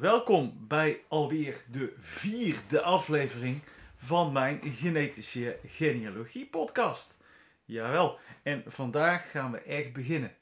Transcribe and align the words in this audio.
Welkom 0.00 0.66
bij 0.68 1.00
alweer 1.08 1.64
de 1.70 1.92
vierde 2.00 2.82
aflevering 2.82 3.60
van 4.02 4.32
mijn 4.32 4.60
Genetische 4.62 5.58
Genealogie 5.66 6.46
podcast. 6.46 7.18
Jawel, 7.64 8.18
en 8.42 8.62
vandaag 8.66 9.30
gaan 9.30 9.52
we 9.52 9.58
echt 9.58 9.92
beginnen. 9.92 10.36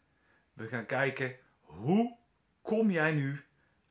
We 0.53 0.67
gaan 0.67 0.87
kijken 0.87 1.37
hoe 1.61 2.17
kom 2.63 2.91
jij 2.91 3.13
nu 3.13 3.45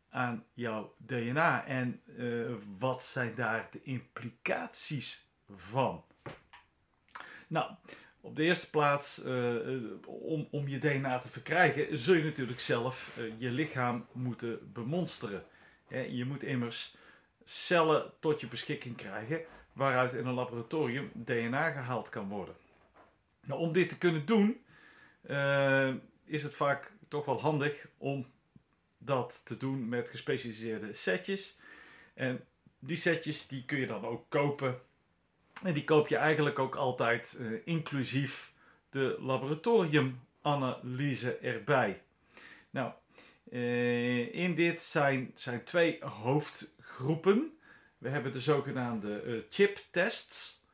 aan 0.09 0.45
jouw 0.53 0.95
DNA 0.97 1.65
en 1.65 2.01
eh, 2.17 2.53
wat 2.79 3.03
zijn 3.03 3.35
daar 3.35 3.67
de 3.71 3.81
implicaties 3.83 5.27
van? 5.55 6.05
Nou, 7.47 7.71
op 8.21 8.35
de 8.35 8.43
eerste 8.43 8.69
plaats, 8.69 9.23
eh, 9.23 9.55
om, 10.05 10.47
om 10.51 10.67
je 10.67 10.79
DNA 10.79 11.19
te 11.19 11.29
verkrijgen, 11.29 11.97
zul 11.97 12.15
je 12.15 12.23
natuurlijk 12.23 12.59
zelf 12.59 13.17
eh, 13.17 13.23
je 13.37 13.49
lichaam 13.49 14.07
moeten 14.11 14.71
bemonsteren. 14.73 15.43
Je 16.09 16.25
moet 16.25 16.43
immers 16.43 16.95
cellen 17.43 18.13
tot 18.19 18.41
je 18.41 18.47
beschikking 18.47 18.95
krijgen 18.95 19.45
waaruit 19.77 20.13
in 20.13 20.25
een 20.25 20.33
laboratorium 20.33 21.11
DNA 21.13 21.71
gehaald 21.71 22.09
kan 22.09 22.29
worden. 22.29 22.55
Nou, 23.45 23.59
om 23.59 23.71
dit 23.71 23.89
te 23.89 23.97
kunnen 23.97 24.25
doen, 24.25 24.61
uh, 25.29 25.93
is 26.25 26.43
het 26.43 26.53
vaak 26.53 26.91
toch 27.07 27.25
wel 27.25 27.41
handig 27.41 27.87
om 27.97 28.25
dat 28.97 29.41
te 29.45 29.57
doen 29.57 29.89
met 29.89 30.09
gespecialiseerde 30.09 30.93
setjes. 30.93 31.57
En 32.13 32.45
die 32.79 32.97
setjes 32.97 33.47
die 33.47 33.65
kun 33.65 33.79
je 33.79 33.87
dan 33.87 34.05
ook 34.05 34.25
kopen. 34.29 34.79
En 35.63 35.73
die 35.73 35.83
koop 35.83 36.07
je 36.07 36.17
eigenlijk 36.17 36.59
ook 36.59 36.75
altijd 36.75 37.37
uh, 37.39 37.61
inclusief 37.63 38.53
de 38.89 39.17
laboratoriumanalyse 39.19 41.37
erbij. 41.37 42.01
Nou, 42.69 42.91
uh, 43.51 44.35
in 44.35 44.55
dit 44.55 44.81
zijn, 44.81 45.31
zijn 45.35 45.63
twee 45.63 46.05
hoofdgroepen. 46.05 47.56
We 47.97 48.09
hebben 48.09 48.31
de 48.31 48.41
zogenaamde 48.41 49.23
uh, 49.23 49.41
chip-tests. 49.49 50.65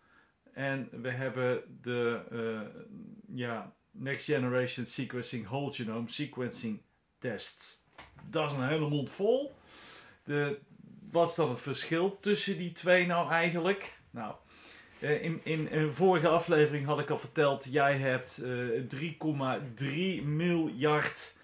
En 0.54 0.90
we 0.92 1.10
hebben 1.10 1.80
de 1.82 2.22
uh, 2.32 2.82
ja, 3.38 3.74
Next 3.92 4.26
Generation 4.26 4.86
Sequencing 4.86 5.46
Whole 5.46 5.74
Genome 5.74 6.10
Sequencing 6.10 6.82
Tests. 7.20 7.84
Dat 8.30 8.52
is 8.52 8.58
een 8.58 8.68
hele 8.68 8.90
mond 8.90 9.10
vol. 9.10 9.56
De, 10.24 10.60
wat 11.12 11.30
is 11.30 11.36
dan 11.36 11.50
het 11.50 11.62
verschil 11.62 12.20
tussen 12.20 12.58
die 12.58 12.72
twee 12.72 13.06
nou 13.06 13.32
eigenlijk? 13.32 14.00
Nou, 14.10 14.36
in, 15.00 15.42
in 15.44 15.68
een 15.72 15.94
vorige 15.94 16.28
aflevering 16.28 16.86
had 16.86 17.00
ik 17.00 17.10
al 17.10 17.20
verteld, 17.20 17.68
jij 17.70 17.98
hebt 17.98 18.42
3,3 18.96 20.24
miljard 20.24 21.38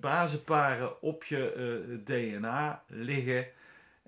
bazenparen 0.00 1.02
op 1.02 1.24
je 1.24 2.00
DNA 2.04 2.82
liggen. 2.86 3.46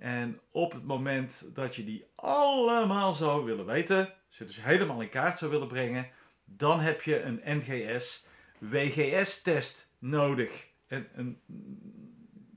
En 0.03 0.41
op 0.51 0.73
het 0.73 0.85
moment 0.85 1.51
dat 1.55 1.77
je 1.77 1.85
die 1.85 2.05
allemaal 2.15 3.13
zou 3.13 3.45
willen 3.45 3.67
weten, 3.67 4.15
ze 4.29 4.45
dus 4.45 4.63
helemaal 4.63 5.01
in 5.01 5.09
kaart 5.09 5.39
zou 5.39 5.51
willen 5.51 5.69
brengen, 5.69 6.09
dan 6.45 6.81
heb 6.81 7.03
je 7.03 7.23
een 7.23 7.41
NGS 7.45 8.27
WGS-test 8.59 9.91
nodig. 9.99 10.67
Een, 10.89 11.07
een, 11.15 11.41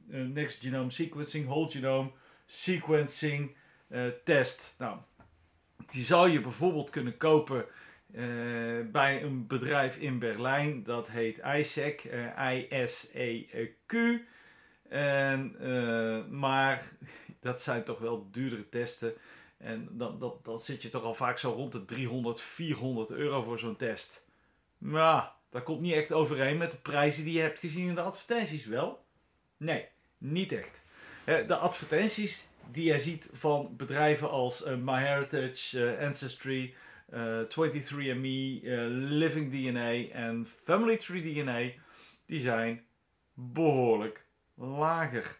een, 0.10 0.34
Next 0.34 0.62
Genome 0.62 0.92
Sequencing, 0.92 1.46
Whole 1.46 1.70
Genome 1.70 2.12
Sequencing 2.46 3.56
uh, 3.88 4.04
test. 4.24 4.76
Nou, 4.80 4.98
die 5.90 6.04
zou 6.04 6.30
je 6.30 6.42
bijvoorbeeld 6.42 6.90
kunnen 6.90 7.18
kopen 7.18 7.66
uh, 8.12 8.22
bij 8.92 9.24
een 9.24 9.48
bedrijf 9.48 9.98
in 9.98 10.20
Berlijn. 10.20 10.84
Dat 10.84 11.08
heet 11.08 11.42
ISEC, 11.58 12.04
uh, 12.04 12.54
I-S-E-Q. 12.54 13.94
En, 14.90 15.56
maar 16.40 16.92
dat 17.40 17.62
zijn 17.62 17.84
toch 17.84 18.00
wel 18.00 18.28
duurdere 18.32 18.70
testen. 18.70 19.14
En 19.58 19.90
dan, 19.92 20.60
zit 20.60 20.82
je 20.82 20.90
toch 20.90 21.04
al 21.04 21.14
vaak 21.14 21.38
zo 21.38 21.52
rond 21.52 21.72
de 21.72 21.86
300, 21.86 22.42
400 22.42 23.12
euro 23.12 23.44
voor 23.44 23.60
zo'n 23.60 23.76
test. 23.76 24.26
Maar 24.78 25.32
dat 25.50 25.64
komt 25.64 25.82
niet 25.82 25.94
echt 25.94 26.12
overeen 26.12 26.58
met 26.58 26.72
de 26.72 26.78
prijzen 26.78 27.24
die 27.24 27.34
je 27.34 27.42
hebt 27.42 27.60
gezien 27.60 27.88
in 27.88 27.96
de 27.96 28.02
advertenties, 28.02 28.66
wel? 28.66 29.06
Nee, 29.58 29.88
niet 30.18 30.52
echt. 30.52 30.82
De 31.26 31.56
advertenties 31.56 32.50
die 32.72 32.92
je 32.92 33.00
ziet 33.00 33.30
van 33.34 33.76
bedrijven 33.78 34.30
als 34.30 34.68
uh, 34.68 34.76
MyHeritage, 34.76 35.98
uh, 35.98 36.06
Ancestry, 36.06 36.74
uh, 37.14 37.42
23andMe, 37.42 38.62
Living 38.90 39.52
DNA 39.52 40.10
en 40.10 40.48
Family 40.64 40.98
Tree 40.98 41.34
DNA, 41.34 41.84
die 42.26 42.42
zijn 42.42 42.86
behoorlijk 43.34 44.25
lager 44.56 45.38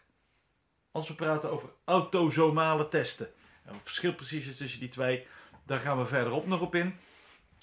als 0.90 1.08
we 1.08 1.14
praten 1.14 1.50
over 1.50 1.68
autosomale 1.84 2.88
testen. 2.88 3.26
En 3.26 3.64
wat 3.64 3.74
het 3.74 3.82
verschil 3.82 4.14
precies 4.14 4.48
is 4.48 4.56
tussen 4.56 4.80
die 4.80 4.88
twee, 4.88 5.26
daar 5.66 5.80
gaan 5.80 5.98
we 5.98 6.06
verderop 6.06 6.46
nog 6.46 6.60
op 6.60 6.74
in. 6.74 6.94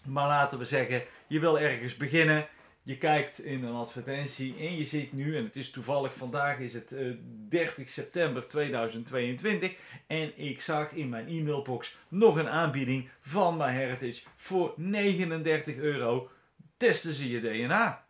Maar 0.06 0.28
laten 0.28 0.58
we 0.58 0.66
zeggen, 0.66 1.03
je 1.28 1.40
wil 1.40 1.59
ergens 1.59 1.97
beginnen. 1.97 2.47
Je 2.86 2.97
kijkt 2.97 3.40
in 3.40 3.63
een 3.63 3.75
advertentie 3.75 4.58
en 4.58 4.78
je 4.78 4.86
ziet 4.86 5.13
nu, 5.13 5.38
en 5.38 5.44
het 5.44 5.56
is 5.56 5.72
toevallig 5.72 6.13
vandaag 6.13 6.59
is 6.59 6.74
het 6.74 6.92
uh, 6.92 7.09
eh, 7.09 7.16
30 7.50 7.90
september 7.90 8.47
2022. 8.47 9.75
En 10.08 10.40
ik 10.40 10.62
zag 10.62 10.92
in 10.92 11.09
mijn 11.09 11.28
e-mailbox 11.28 11.97
nog 12.08 12.36
een 12.36 12.50
aanbieding 12.50 13.09
van 13.22 13.58
MyHeritage 13.58 14.25
voor 14.36 14.74
39 14.75 15.75
euro. 15.75 16.31
Testen 16.78 17.13
ze 17.13 17.30
je 17.30 17.42
DNA. 17.42 18.06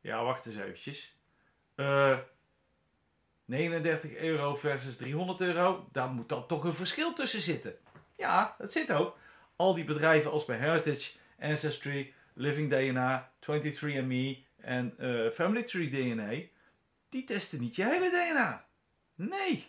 Ja, 0.00 0.24
wacht 0.24 0.46
eens 0.46 0.56
eventjes. 0.56 1.17
Uh, 1.80 2.18
39 3.44 4.16
euro 4.16 4.56
versus 4.56 4.96
300 4.96 5.40
euro, 5.40 5.88
daar 5.92 6.08
moet 6.08 6.28
dan 6.28 6.46
toch 6.46 6.64
een 6.64 6.74
verschil 6.74 7.12
tussen 7.12 7.40
zitten. 7.40 7.76
Ja, 8.16 8.54
dat 8.58 8.72
zit 8.72 8.92
ook. 8.92 9.16
Al 9.56 9.74
die 9.74 9.84
bedrijven 9.84 10.30
als 10.30 10.44
bij 10.44 10.56
Heritage, 10.56 11.10
Ancestry, 11.40 12.12
Living 12.34 12.70
DNA, 12.70 13.32
23andMe 13.40 14.36
en 14.56 14.94
uh, 14.98 15.30
Family 15.30 15.62
Tree 15.62 15.90
DNA, 15.90 16.48
die 17.08 17.24
testen 17.24 17.60
niet 17.60 17.76
je 17.76 17.84
hele 17.84 18.10
DNA. 18.10 18.66
Nee. 19.14 19.66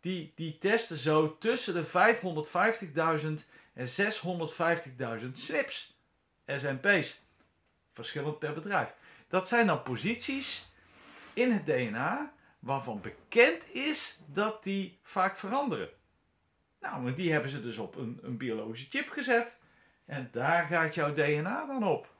Die, 0.00 0.32
die 0.34 0.58
testen 0.58 0.96
zo 0.96 1.38
tussen 1.38 1.74
de 1.74 1.86
550.000 1.86 3.46
en 3.74 3.86
650.000 3.86 5.30
SNP's, 5.32 5.96
SNP's. 6.46 7.22
Verschillend 7.92 8.38
per 8.38 8.52
bedrijf. 8.52 8.94
Dat 9.28 9.48
zijn 9.48 9.66
dan 9.66 9.82
posities 9.82 10.71
in 11.34 11.50
het 11.50 11.66
DNA 11.66 12.32
waarvan 12.58 13.00
bekend 13.00 13.74
is 13.74 14.22
dat 14.26 14.64
die 14.64 14.98
vaak 15.02 15.36
veranderen. 15.36 15.88
Nou, 16.80 17.14
die 17.14 17.32
hebben 17.32 17.50
ze 17.50 17.62
dus 17.62 17.78
op 17.78 17.96
een, 17.96 18.18
een 18.22 18.36
biologische 18.36 18.90
chip 18.90 19.08
gezet. 19.08 19.60
En 20.04 20.28
daar 20.32 20.64
gaat 20.64 20.94
jouw 20.94 21.14
DNA 21.14 21.66
dan 21.66 21.86
op. 21.88 22.14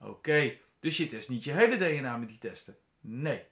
Oké, 0.00 0.56
dus 0.80 0.96
je 0.96 1.08
test 1.08 1.28
niet 1.28 1.44
je 1.44 1.52
hele 1.52 1.76
DNA 1.76 2.16
met 2.16 2.28
die 2.28 2.38
testen. 2.38 2.76
Nee, 3.00 3.44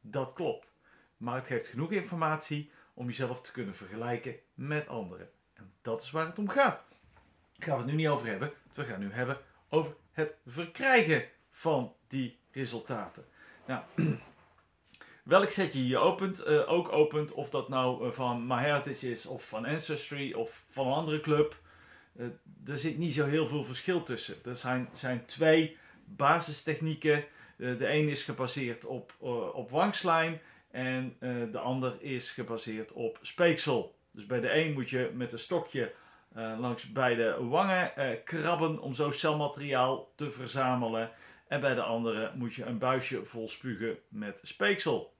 dat 0.00 0.32
klopt. 0.32 0.72
Maar 1.16 1.34
het 1.34 1.46
geeft 1.46 1.68
genoeg 1.68 1.90
informatie 1.90 2.70
om 2.94 3.06
jezelf 3.06 3.42
te 3.42 3.52
kunnen 3.52 3.76
vergelijken 3.76 4.36
met 4.54 4.88
anderen. 4.88 5.30
En 5.54 5.72
dat 5.82 6.02
is 6.02 6.10
waar 6.10 6.26
het 6.26 6.38
om 6.38 6.48
gaat. 6.48 6.82
Daar 7.56 7.68
gaan 7.68 7.76
we 7.76 7.82
het 7.82 7.90
nu 7.90 7.96
niet 7.96 8.08
over 8.08 8.26
hebben. 8.26 8.52
We 8.74 8.84
gaan 8.84 9.00
nu 9.00 9.12
hebben 9.12 9.38
over 9.68 9.94
het 10.12 10.34
verkrijgen 10.46 11.28
van 11.50 11.94
die 12.06 12.38
resultaten. 12.50 13.24
Welk 15.22 15.50
setje 15.50 15.86
je 15.86 15.98
opent, 15.98 16.46
uh, 16.46 16.72
ook 16.72 16.92
opent, 16.92 17.32
of 17.32 17.50
dat 17.50 17.68
nou 17.68 18.06
uh, 18.06 18.12
van 18.12 18.46
MyHeritage 18.46 19.10
is 19.10 19.26
of 19.26 19.48
van 19.48 19.66
Ancestry 19.66 20.32
of 20.32 20.66
van 20.70 20.86
een 20.86 20.92
andere 20.92 21.20
club. 21.20 21.56
Uh, 22.16 22.26
er 22.66 22.78
zit 22.78 22.98
niet 22.98 23.14
zo 23.14 23.26
heel 23.26 23.46
veel 23.46 23.64
verschil 23.64 24.02
tussen. 24.02 24.34
Er 24.44 24.56
zijn, 24.56 24.88
zijn 24.92 25.26
twee 25.26 25.76
basistechnieken. 26.04 27.24
de 27.56 27.88
een 27.88 28.08
is 28.08 28.22
gebaseerd 28.22 28.84
op, 28.84 29.12
op 29.52 29.70
wangslijm 29.70 30.38
en 30.70 31.16
de 31.50 31.58
ander 31.58 31.96
is 32.00 32.30
gebaseerd 32.30 32.92
op 32.92 33.18
speeksel. 33.22 33.94
Dus 34.10 34.26
bij 34.26 34.40
de 34.40 34.54
een 34.54 34.72
moet 34.72 34.90
je 34.90 35.10
met 35.14 35.32
een 35.32 35.38
stokje 35.38 35.92
langs 36.34 36.92
beide 36.92 37.36
wangen 37.40 37.92
krabben 38.24 38.80
om 38.80 38.94
zo 38.94 39.10
celmateriaal 39.10 40.12
te 40.14 40.30
verzamelen. 40.30 41.10
En 41.52 41.60
bij 41.60 41.74
de 41.74 41.82
andere 41.82 42.30
moet 42.34 42.54
je 42.54 42.64
een 42.64 42.78
buisje 42.78 43.24
vol 43.24 43.48
spugen 43.48 43.98
met 44.08 44.40
speeksel. 44.42 45.14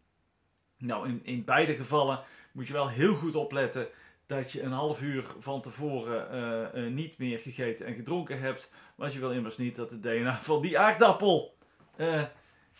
Nou, 0.78 1.08
in, 1.08 1.20
in 1.24 1.44
beide 1.44 1.74
gevallen 1.74 2.20
moet 2.52 2.66
je 2.66 2.72
wel 2.72 2.88
heel 2.88 3.14
goed 3.14 3.34
opletten 3.34 3.88
dat 4.26 4.52
je 4.52 4.62
een 4.62 4.72
half 4.72 5.02
uur 5.02 5.24
van 5.38 5.62
tevoren 5.62 6.30
eh, 6.30 6.84
eh, 6.84 6.92
niet 6.92 7.18
meer 7.18 7.38
gegeten 7.38 7.86
en 7.86 7.94
gedronken 7.94 8.40
hebt. 8.40 8.72
Want 8.94 9.12
je 9.12 9.18
wil 9.18 9.30
immers 9.30 9.56
niet 9.56 9.76
dat 9.76 9.90
het 9.90 10.02
DNA 10.02 10.38
van 10.42 10.62
die 10.62 10.78
aardappel 10.78 11.56
eh, 11.96 12.22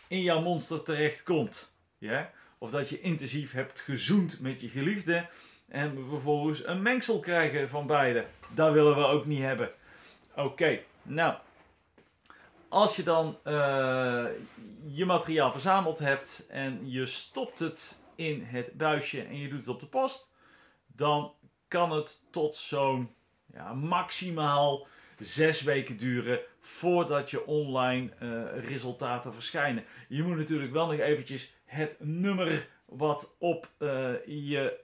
in 0.07 0.21
jouw 0.21 0.41
monster 0.41 0.83
terechtkomt. 0.83 1.77
Of 2.57 2.71
dat 2.71 2.89
je 2.89 3.01
intensief 3.01 3.51
hebt 3.51 3.79
gezoend 3.79 4.39
met 4.39 4.61
je 4.61 4.69
geliefde 4.69 5.29
en 5.67 6.05
vervolgens 6.09 6.65
een 6.65 6.81
mengsel 6.81 7.19
krijgen 7.19 7.69
van 7.69 7.87
beide. 7.87 8.25
Dat 8.53 8.73
willen 8.73 8.95
we 8.95 9.05
ook 9.05 9.25
niet 9.25 9.41
hebben. 9.41 9.71
Oké, 10.35 10.79
nou. 11.03 11.35
Als 12.73 12.95
je 12.95 13.03
dan 13.03 13.37
je 14.85 15.03
materiaal 15.05 15.51
verzameld 15.51 15.99
hebt 15.99 16.45
en 16.49 16.91
je 16.91 17.05
stopt 17.05 17.59
het 17.59 18.03
in 18.15 18.41
het 18.41 18.73
buisje 18.73 19.21
en 19.21 19.37
je 19.37 19.49
doet 19.49 19.59
het 19.59 19.67
op 19.67 19.79
de 19.79 19.85
post, 19.85 20.33
dan 20.87 21.33
kan 21.67 21.91
het 21.91 22.21
tot 22.31 22.55
zo'n 22.55 23.13
ja, 23.53 23.73
maximaal 23.73 24.87
zes 25.19 25.61
weken 25.61 25.97
duren 25.97 26.39
voordat 26.59 27.31
je 27.31 27.45
online 27.45 28.11
uh, 28.19 28.67
resultaten 28.67 29.33
verschijnen. 29.33 29.83
Je 30.07 30.23
moet 30.23 30.37
natuurlijk 30.37 30.71
wel 30.71 30.87
nog 30.87 30.99
eventjes 30.99 31.53
het 31.65 31.95
nummer 31.99 32.69
wat 32.85 33.35
op 33.39 33.69
uh, 33.79 34.11
je 34.25 34.79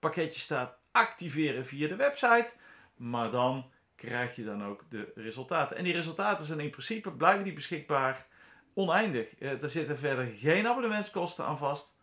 pakketje 0.00 0.40
staat 0.40 0.78
activeren 0.92 1.66
via 1.66 1.88
de 1.88 1.96
website. 1.96 2.52
Maar 2.96 3.30
dan 3.30 3.70
krijg 3.96 4.36
je 4.36 4.44
dan 4.44 4.64
ook 4.64 4.84
de 4.88 5.12
resultaten. 5.14 5.76
En 5.76 5.84
die 5.84 5.92
resultaten 5.92 6.46
zijn 6.46 6.60
in 6.60 6.70
principe, 6.70 7.12
blijven 7.12 7.44
die 7.44 7.52
beschikbaar 7.52 8.26
oneindig. 8.74 9.40
er 9.40 9.70
zitten 9.70 9.98
verder 9.98 10.26
geen 10.26 10.66
abonnementskosten 10.66 11.44
aan 11.44 11.58
vast. 11.58 11.96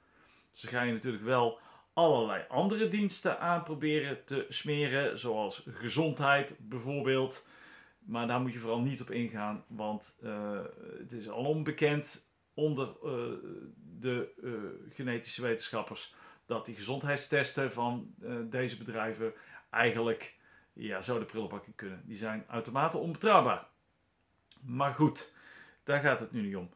Ze 0.52 0.68
gaan 0.68 0.88
je 0.88 0.94
natuurlijk 0.94 1.24
wel 1.24 1.60
allerlei 1.94 2.46
andere 2.48 2.90
diensten 2.90 3.40
aan 3.40 3.64
proberen 3.64 4.26
te 4.26 4.46
smeren, 4.50 5.20
zoals 5.20 5.68
gezondheid 5.74 6.56
bijvoorbeeld. 6.60 7.48
Maar 8.00 8.28
daar 8.28 8.42
moet 8.42 8.54
je 8.54 8.60
vooral 8.60 8.82
niet 8.82 9.02
op 9.02 9.12
ingaan, 9.12 9.64
want 9.68 10.18
uh, 10.24 10.60
het 10.98 11.12
is 11.12 11.30
al 11.30 11.46
onbekend 11.46 12.28
onder 12.54 12.88
uh, 12.88 13.12
de 14.00 14.32
genetische 14.90 15.42
wetenschappers 15.42 16.16
dat 16.46 16.66
die 16.66 16.76
gezondheidstesten 16.76 17.72
van 17.72 18.16
deze 18.50 18.78
bedrijven 18.78 19.34
eigenlijk 19.70 20.36
ja, 20.74 21.02
zo 21.02 21.20
de 21.20 21.26
prullenbak 21.26 21.66
in 21.66 21.76
kunnen. 21.76 22.02
Die 22.06 22.18
zijn 22.18 22.46
uitermate 22.48 22.98
onbetrouwbaar. 22.98 23.68
Maar 24.62 24.92
goed, 24.92 25.34
daar 25.84 26.00
gaat 26.00 26.20
het 26.20 26.32
nu 26.32 26.42
niet 26.42 26.56
om. 26.56 26.70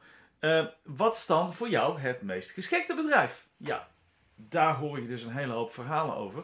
wat 0.84 1.16
is 1.16 1.26
dan 1.26 1.54
voor 1.54 1.70
jou 1.70 2.00
het 2.00 2.22
meest 2.22 2.52
geschikte 2.52 2.96
bedrijf? 2.96 3.48
Ja, 3.58 3.88
daar 4.36 4.76
hoor 4.76 5.02
je 5.02 5.08
dus 5.08 5.24
een 5.24 5.32
hele 5.32 5.54
hoop 5.54 5.74
verhalen 5.74 6.16
over. 6.16 6.44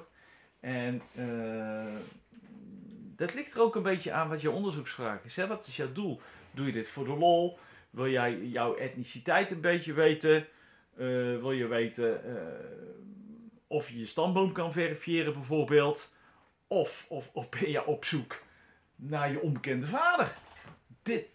En 0.60 1.02
uh, 1.16 2.00
dat 3.16 3.34
ligt 3.34 3.54
er 3.54 3.62
ook 3.62 3.76
een 3.76 3.84
beetje 3.84 4.12
aan 4.12 4.30
wat 4.30 4.42
je 4.42 4.52
onderzoeksvraag 4.52 5.24
is. 5.24 5.36
Hè? 5.36 5.48
Wat 5.48 5.68
is 5.68 5.76
jouw 5.76 5.92
doel? 5.92 6.22
Doe 6.52 6.66
je 6.66 6.72
dit 6.72 6.90
voor 6.90 7.06
de 7.06 7.18
lol? 7.18 7.60
Wil 7.90 8.10
jij 8.10 8.38
jouw 8.38 8.76
etniciteit 8.76 9.52
een 9.52 9.62
beetje 9.62 9.94
weten? 9.94 10.48
Uh, 10.98 11.40
wil 11.40 11.52
je 11.52 11.68
weten 11.68 12.22
of 13.68 13.90
je 13.90 14.00
je 14.00 14.06
stamboom 14.06 14.52
kan 14.52 14.72
verifiëren 14.72 15.34
bijvoorbeeld? 15.34 16.13
Of, 16.74 17.06
of, 17.10 17.30
of 17.34 17.50
ben 17.50 17.70
je 17.70 17.86
op 17.86 18.06
zoek 18.06 18.44
naar 18.96 19.32
je 19.32 19.42
onbekende 19.42 19.86
vader? 19.86 20.36
Dit, 21.04 21.28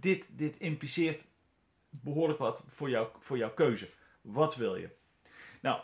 dit, 0.00 0.26
dit 0.28 0.56
impliceert 0.58 1.24
behoorlijk 1.90 2.38
wat 2.38 2.62
voor, 2.66 2.90
jou, 2.90 3.08
voor 3.18 3.36
jouw 3.36 3.50
keuze. 3.50 3.88
Wat 4.20 4.56
wil 4.56 4.76
je? 4.76 4.88
Nou, 5.60 5.80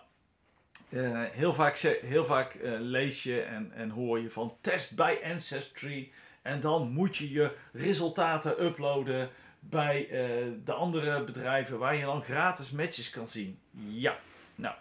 uh, 0.88 1.24
heel 1.30 1.54
vaak, 1.54 1.78
heel 1.78 2.24
vaak 2.24 2.54
uh, 2.54 2.76
lees 2.80 3.22
je 3.22 3.40
en, 3.40 3.72
en 3.72 3.90
hoor 3.90 4.20
je 4.20 4.30
van 4.30 4.56
test 4.60 4.96
bij 4.96 5.24
Ancestry. 5.24 6.12
En 6.42 6.60
dan 6.60 6.90
moet 6.90 7.16
je 7.16 7.30
je 7.30 7.56
resultaten 7.72 8.64
uploaden 8.64 9.30
bij 9.60 10.02
uh, 10.02 10.52
de 10.64 10.72
andere 10.72 11.24
bedrijven 11.24 11.78
waar 11.78 11.94
je 11.94 12.04
dan 12.04 12.22
gratis 12.22 12.70
matches 12.70 13.10
kan 13.10 13.28
zien. 13.28 13.58
Ja, 13.70 14.18
nou, 14.54 14.74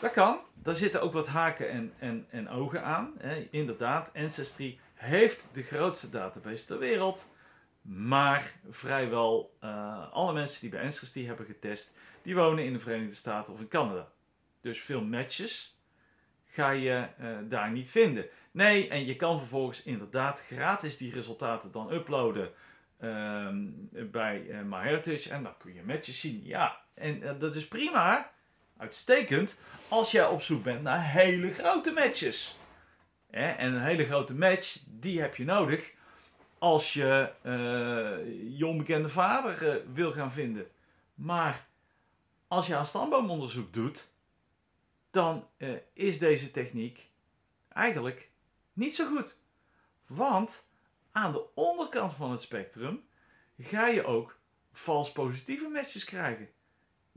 dat 0.00 0.12
kan. 0.12 0.38
Daar 0.54 0.74
zitten 0.74 1.02
ook 1.02 1.12
wat 1.12 1.26
haken 1.26 1.70
en, 1.70 1.92
en, 1.98 2.26
en 2.30 2.48
ogen 2.48 2.84
aan. 2.84 3.12
Hè. 3.18 3.48
Inderdaad, 3.50 4.10
Ancestry 4.14 4.78
heeft 4.94 5.48
de 5.52 5.62
grootste 5.62 6.10
database 6.10 6.66
ter 6.66 6.78
wereld. 6.78 7.30
Maar 7.82 8.52
vrijwel 8.70 9.56
alle 10.12 10.32
mensen 10.32 10.60
die 10.60 10.70
bij 10.70 10.82
Ancestry 10.82 11.26
hebben 11.26 11.46
getest, 11.46 11.96
die 12.22 12.34
wonen 12.34 12.64
in 12.64 12.72
de 12.72 12.78
Verenigde 12.78 13.14
Staten 13.14 13.52
of 13.52 13.60
in 13.60 13.68
Canada. 13.68 14.08
Dus 14.60 14.80
veel 14.80 15.04
matches 15.04 15.78
ga 16.46 16.70
je 16.70 17.06
uh, 17.20 17.38
daar 17.48 17.70
niet 17.70 17.90
vinden. 17.90 18.26
Nee, 18.50 18.88
en 18.88 19.06
je 19.06 19.16
kan 19.16 19.38
vervolgens 19.38 19.82
inderdaad 19.82 20.40
gratis 20.40 20.96
die 20.96 21.12
resultaten 21.12 21.72
dan 21.72 21.92
uploaden 21.92 22.50
uh, 23.00 23.48
bij 24.10 24.46
uh, 24.48 24.62
MyHeritage. 24.62 25.30
En 25.30 25.42
dan 25.42 25.56
kun 25.58 25.74
je 25.74 25.82
matches 25.82 26.20
zien. 26.20 26.40
Ja, 26.44 26.80
en 26.94 27.38
dat 27.38 27.54
is 27.54 27.68
prima. 27.68 28.30
Uitstekend. 28.78 29.60
Als 29.88 30.10
jij 30.10 30.26
op 30.26 30.42
zoek 30.42 30.62
bent 30.62 30.82
naar 30.82 31.10
hele 31.10 31.52
grote 31.52 31.92
matches. 31.92 32.58
En 33.30 33.64
een 33.64 33.80
hele 33.80 34.06
grote 34.06 34.34
match, 34.34 34.78
die 34.86 35.20
heb 35.20 35.36
je 35.36 35.44
nodig 35.44 35.92
als 36.58 36.92
je 36.92 37.32
je 38.56 38.66
onbekende 38.66 39.08
vader 39.08 39.82
wil 39.92 40.12
gaan 40.12 40.32
vinden. 40.32 40.66
Maar 41.14 41.66
als 42.48 42.66
je 42.66 42.76
aan 42.76 42.86
stamboomonderzoek 42.86 43.72
doet, 43.72 44.12
dan 45.10 45.48
uh, 45.58 45.76
is 45.92 46.18
deze 46.18 46.50
techniek 46.50 47.10
eigenlijk 47.68 48.30
niet 48.72 48.94
zo 48.94 49.06
goed. 49.06 49.40
Want 50.06 50.68
aan 51.12 51.32
de 51.32 51.54
onderkant 51.54 52.14
van 52.14 52.30
het 52.30 52.40
spectrum 52.40 53.04
ga 53.58 53.86
je 53.86 54.04
ook 54.04 54.38
vals 54.72 55.12
positieve 55.12 55.68
matches 55.68 56.04
krijgen. 56.04 56.48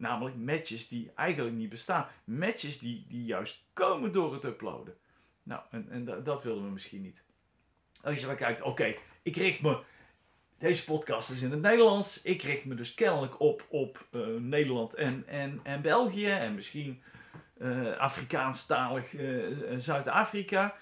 Namelijk 0.01 0.35
matches 0.35 0.87
die 0.87 1.11
eigenlijk 1.15 1.55
niet 1.55 1.69
bestaan. 1.69 2.07
Matches 2.23 2.79
die, 2.79 3.05
die 3.07 3.25
juist 3.25 3.63
komen 3.73 4.11
door 4.11 4.33
het 4.33 4.43
uploaden. 4.43 4.97
Nou, 5.43 5.61
en, 5.71 5.89
en 5.89 6.23
dat 6.23 6.43
wilden 6.43 6.63
we 6.63 6.69
misschien 6.71 7.01
niet. 7.01 7.21
Als 8.03 8.19
je 8.19 8.25
dan 8.25 8.35
kijkt, 8.35 8.61
oké, 8.61 8.95
ik 9.21 9.35
richt 9.35 9.61
me. 9.61 9.83
Deze 10.57 10.83
podcast 10.83 11.29
is 11.29 11.41
in 11.41 11.51
het 11.51 11.61
Nederlands. 11.61 12.21
Ik 12.21 12.41
richt 12.41 12.65
me 12.65 12.75
dus 12.75 12.93
kennelijk 12.93 13.39
op 13.39 13.65
op 13.69 14.07
uh, 14.11 14.39
Nederland 14.39 14.93
en, 14.93 15.27
en, 15.27 15.59
en 15.63 15.81
België. 15.81 16.29
En 16.29 16.55
misschien 16.55 17.03
uh, 17.57 17.97
Afrikaanstalig 17.97 19.13
uh, 19.13 19.77
Zuid-Afrika. 19.77 20.75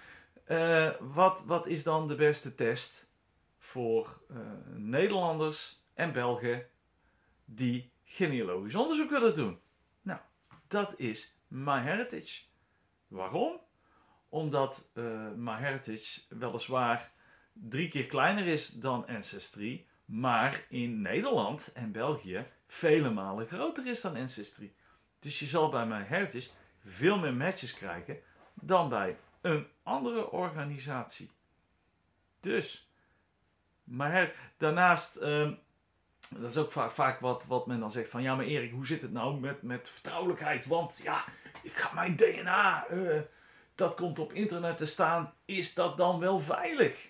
Wat, 0.99 1.43
wat 1.45 1.67
is 1.67 1.83
dan 1.83 2.07
de 2.07 2.15
beste 2.15 2.55
test 2.55 3.09
voor 3.57 4.21
Nederlanders 4.75 5.81
en 5.93 6.11
Belgen 6.11 6.65
die 7.45 7.91
genealogisch 8.09 8.75
onderzoek 8.75 9.09
willen 9.09 9.35
doen? 9.35 9.59
Nou, 10.01 10.19
dat 10.67 10.99
is 10.99 11.35
MyHeritage. 11.47 12.41
Waarom? 13.07 13.59
Omdat 14.29 14.89
MyHeritage 15.35 16.21
weliswaar 16.29 17.11
drie 17.53 17.89
keer 17.89 18.05
kleiner 18.05 18.45
is 18.45 18.69
dan 18.69 19.07
Ancestry, 19.07 19.85
maar 20.05 20.65
in 20.69 21.01
Nederland 21.01 21.71
en 21.73 21.91
België 21.91 22.47
vele 22.67 23.09
malen 23.09 23.47
groter 23.47 23.87
is 23.87 24.01
dan 24.01 24.15
Ancestry. 24.15 24.73
Dus 25.19 25.39
je 25.39 25.45
zal 25.45 25.69
bij 25.69 25.85
MyHeritage 25.85 26.49
veel 26.85 27.19
meer 27.19 27.33
matches 27.33 27.73
krijgen 27.73 28.19
dan 28.53 28.89
bij 28.89 29.17
een 29.41 29.67
andere 29.83 30.31
organisatie. 30.31 31.31
Dus, 32.39 32.91
maar 33.83 34.33
daarnaast, 34.57 35.17
uh, 35.17 35.51
dat 36.37 36.51
is 36.51 36.57
ook 36.57 36.71
vaak, 36.71 36.91
vaak 36.91 37.19
wat, 37.19 37.45
wat 37.45 37.67
men 37.67 37.79
dan 37.79 37.91
zegt 37.91 38.09
van 38.09 38.21
ja, 38.21 38.35
maar 38.35 38.45
Erik, 38.45 38.71
hoe 38.71 38.85
zit 38.85 39.01
het 39.01 39.11
nou 39.11 39.39
met, 39.39 39.61
met 39.61 39.89
vertrouwelijkheid? 39.89 40.65
Want 40.65 40.99
ja, 41.03 41.23
ik 41.61 41.73
ga 41.73 41.93
mijn 41.93 42.15
DNA, 42.15 42.89
uh, 42.91 43.19
dat 43.75 43.95
komt 43.95 44.19
op 44.19 44.33
internet 44.33 44.77
te 44.77 44.85
staan, 44.85 45.33
is 45.45 45.73
dat 45.73 45.97
dan 45.97 46.19
wel 46.19 46.39
veilig? 46.39 47.07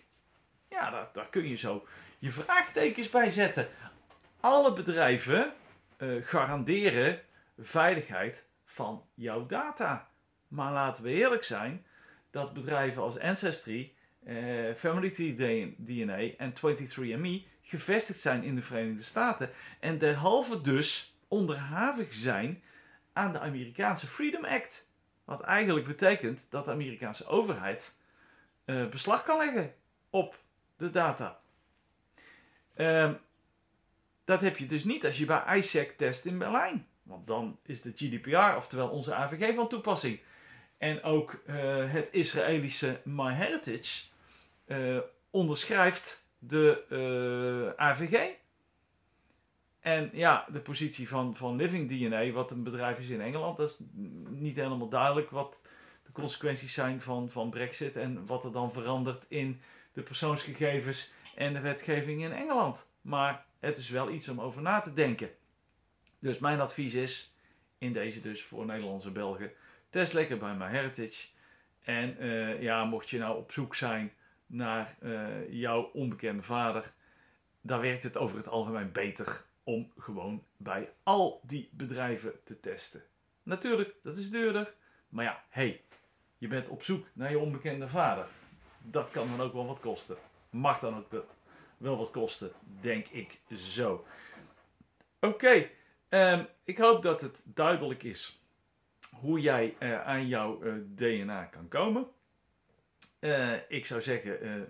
Ja, 0.70 0.90
daar, 0.90 1.10
daar 1.14 1.30
kun 1.30 1.48
je 1.48 1.56
zo 1.56 1.88
je 2.20 2.32
vraagtekens 2.32 3.10
bij 3.10 3.30
zetten. 3.30 3.68
Alle 4.40 4.74
bedrijven 4.74 5.54
uh, 5.98 6.26
garanderen 6.26 7.22
veiligheid 7.58 8.50
van 8.66 9.04
jouw 9.14 9.46
data. 9.46 10.10
Maar 10.48 10.72
laten 10.72 11.04
we 11.04 11.10
eerlijk 11.10 11.44
zijn 11.44 11.86
dat 12.32 12.54
bedrijven 12.54 13.02
als 13.02 13.20
Ancestry, 13.20 13.94
eh, 14.24 14.74
Family 14.76 15.36
DNA 15.78 16.36
en 16.38 16.54
23andMe 16.54 17.46
gevestigd 17.70 18.20
zijn 18.20 18.44
in 18.44 18.56
de 18.56 18.62
Verenigde 18.62 19.04
Staten 19.04 19.50
en 19.80 19.98
derhalve 19.98 20.62
dus 20.62 21.18
onderhavig 21.28 22.14
zijn 22.14 22.64
aan 23.14 23.34
de 23.34 23.40
Amerikaanse 23.40 24.08
Freedom 24.08 24.46
Act. 24.46 24.88
Wat 25.26 25.42
eigenlijk 25.42 25.88
betekent 25.88 26.48
dat 26.50 26.66
de 26.66 26.72
Amerikaanse 26.72 27.28
overheid 27.28 28.00
eh, 28.66 28.88
beslag 28.88 29.24
kan 29.24 29.38
leggen 29.38 29.74
op 30.10 30.40
de 30.78 30.90
data. 30.90 31.40
Uh, 32.76 33.12
dat 34.26 34.42
heb 34.42 34.58
je 34.58 34.66
dus 34.66 34.84
niet 34.84 35.06
als 35.06 35.18
je 35.18 35.26
bij 35.26 35.58
ISAC 35.58 35.90
test 35.90 36.26
in 36.26 36.38
Berlijn. 36.38 36.88
Want 37.04 37.28
dan 37.28 37.60
is 37.66 37.82
de 37.82 37.92
GDPR, 37.96 38.56
oftewel 38.56 38.90
onze 38.90 39.14
AVG, 39.14 39.56
van 39.56 39.70
toepassing. 39.70 40.20
en 40.78 41.04
ook 41.04 41.42
eh, 41.46 41.56
het 41.92 42.08
Israëlische 42.12 43.02
MyHeritage 43.04 44.08
uh, 44.68 45.00
onderschrijft 45.30 46.29
de 46.39 46.86
uh, 47.75 47.86
AVG. 47.86 48.29
En 49.79 50.10
ja, 50.13 50.46
de 50.51 50.60
positie 50.60 51.10
van, 51.10 51.36
van 51.36 51.55
Living 51.55 51.89
DNA, 51.89 52.31
wat 52.31 52.51
een 52.51 52.63
bedrijf 52.63 53.00
is 53.00 53.10
in 53.10 53.22
Engeland, 53.22 53.58
dat 53.58 53.69
is 53.69 53.79
niet 54.29 54.55
helemaal 54.55 54.89
duidelijk 54.89 55.29
wat 55.29 55.62
de 56.05 56.12
consequenties 56.12 56.74
zijn 56.74 57.01
van, 57.01 57.29
van 57.29 57.50
Brexit 57.50 57.96
en 57.96 58.25
wat 58.25 58.43
er 58.43 58.51
dan 58.51 58.72
verandert 58.72 59.25
in 59.27 59.62
de 59.93 60.01
persoonsgegevens 60.01 61.13
en 61.36 61.53
de 61.53 61.60
wetgeving 61.60 62.24
in 62.24 62.31
Engeland. 62.31 62.88
Maar 63.01 63.46
het 63.60 63.77
is 63.77 63.89
wel 63.89 64.10
iets 64.10 64.29
om 64.29 64.41
over 64.41 64.62
na 64.62 64.79
te 64.79 64.93
denken. 64.93 65.29
Dus 66.19 66.39
mijn 66.39 66.60
advies 66.60 66.93
is, 66.93 67.34
in 67.77 67.93
deze 67.93 68.22
dus 68.22 68.43
voor 68.43 68.65
Nederlandse 68.65 69.12
Belgen, 69.12 69.51
test 69.89 70.13
lekker 70.13 70.38
bij 70.38 70.53
MyHeritage. 70.53 71.27
En 71.84 72.24
uh, 72.24 72.62
ja, 72.62 72.86
mocht 72.86 73.10
je 73.10 73.17
nou 73.17 73.38
op 73.38 73.51
zoek 73.51 73.75
zijn 73.75 74.13
naar 74.50 74.98
uh, 75.01 75.53
jouw 75.53 75.82
onbekende 75.94 76.44
vader, 76.44 76.94
dan 77.62 77.79
werkt 77.82 78.03
het 78.03 78.18
over 78.18 78.38
het 78.38 78.48
algemeen 78.48 78.91
beter 78.91 79.46
om 79.63 79.91
gewoon 79.98 80.44
bij 80.58 80.91
al 81.03 81.41
die 81.44 81.70
bedrijven 81.72 82.34
te 82.44 82.60
testen. 82.60 83.03
Natuurlijk, 83.44 83.96
dat 84.03 84.18
is 84.18 84.32
duurder, 84.32 84.74
maar 85.10 85.24
ja, 85.24 85.44
hey, 85.50 85.84
je 86.38 86.48
bent 86.48 86.70
op 86.70 86.84
zoek 86.84 87.06
naar 87.13 87.29
je 87.32 87.39
onbekende 87.39 87.88
vader. 87.88 88.27
Dat 88.77 89.10
kan 89.10 89.27
dan 89.29 89.46
ook 89.46 89.53
wel 89.53 89.65
wat 89.65 89.79
kosten. 89.79 90.18
Mag 90.50 90.79
dan 90.79 90.98
ook 90.98 91.25
wel 91.77 91.98
wat 91.98 92.12
kosten, 92.12 92.51
denk 92.82 93.08
ik 93.08 93.39
zo. 93.58 94.06
Oké, 95.20 95.70
um, 96.10 96.48
ik 96.63 96.77
hoop 96.77 97.03
dat 97.03 97.22
het 97.22 97.44
duidelijk 97.46 98.03
is 98.03 98.44
hoe 99.15 99.39
jij 99.39 99.75
uh, 99.79 100.06
aan 100.06 100.27
jouw 100.27 100.63
uh, 100.63 100.74
DNA 100.96 101.44
kan 101.44 101.68
komen. 101.68 102.08
Uh, 103.20 103.54
ik 103.68 103.86
zou 103.86 104.02
zeggen, 104.02 104.70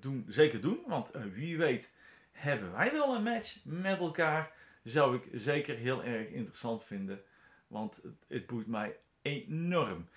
doen, 0.00 0.24
zeker 0.28 0.60
doen, 0.60 0.78
want 0.86 1.12
wie 1.32 1.58
weet 1.58 1.92
hebben 2.34 2.72
wij 2.72 2.92
wel 2.92 3.14
een 3.14 3.22
match 3.22 3.56
met 3.64 3.98
elkaar. 3.98 4.52
Zou 4.82 5.16
ik 5.16 5.22
zeker 5.32 5.76
heel 5.76 6.04
erg 6.04 6.28
interessant 6.28 6.84
vinden, 6.84 7.22
want 7.66 8.00
het, 8.02 8.24
het 8.28 8.46
boeit 8.46 8.66
mij 8.66 8.96
enorm. 9.22 10.08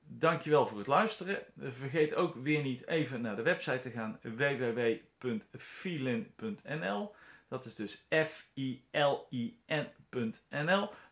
dankjewel 0.00 0.66
voor 0.66 0.78
het 0.78 0.86
luisteren. 0.86 1.38
vergeet 1.58 2.14
ook 2.14 2.34
weer 2.34 2.62
niet 2.62 2.86
even 2.86 3.20
naar 3.20 3.36
de 3.36 3.42
website 3.42 3.78
te 3.78 3.90
gaan 3.90 4.18
www.filin.nl. 4.22 7.14
Dat 7.48 7.64
is 7.64 7.74
dus 7.74 8.06
F-I-L-I-N.nl. 8.08 8.90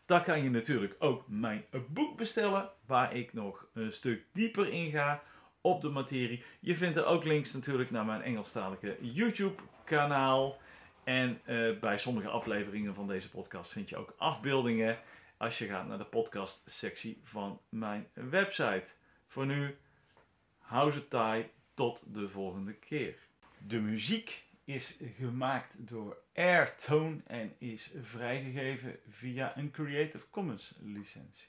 Daar 0.05 0.23
kan 0.23 0.43
je 0.43 0.49
natuurlijk 0.49 0.95
ook 0.99 1.27
mijn 1.27 1.65
boek 1.87 2.17
bestellen, 2.17 2.71
waar 2.85 3.15
ik 3.15 3.33
nog 3.33 3.67
een 3.73 3.91
stuk 3.91 4.25
dieper 4.33 4.69
in 4.69 4.91
ga 4.91 5.23
op 5.67 5.81
de 5.81 5.89
materie. 5.89 6.43
Je 6.59 6.75
vindt 6.75 6.97
er 6.97 7.05
ook 7.05 7.23
links 7.23 7.53
natuurlijk 7.53 7.91
naar 7.91 8.05
mijn 8.05 8.21
Engelstalige 8.21 8.97
YouTube 9.01 9.61
kanaal. 9.83 10.57
En 11.03 11.41
uh, 11.45 11.79
bij 11.79 11.97
sommige 11.97 12.27
afleveringen 12.27 12.95
van 12.95 13.07
deze 13.07 13.29
podcast 13.29 13.71
vind 13.71 13.89
je 13.89 13.97
ook 13.97 14.13
afbeeldingen 14.17 14.99
als 15.37 15.57
je 15.57 15.67
gaat 15.67 15.87
naar 15.87 15.97
de 15.97 16.05
podcast 16.05 16.71
sectie 16.71 17.19
van 17.23 17.61
mijn 17.69 18.07
website. 18.13 18.85
Voor 19.27 19.45
nu, 19.45 19.77
hou 20.57 20.91
ze 20.91 21.07
taai, 21.07 21.49
tot 21.73 22.13
de 22.13 22.29
volgende 22.29 22.73
keer. 22.73 23.15
De 23.57 23.79
muziek 23.79 24.45
is 24.65 24.97
gemaakt 25.15 25.87
door 25.87 26.17
Airtone 26.33 27.21
en 27.25 27.55
is 27.57 27.91
vrijgegeven 28.01 28.99
via 29.07 29.57
een 29.57 29.71
Creative 29.71 30.29
Commons 30.29 30.75
licentie. 30.79 31.47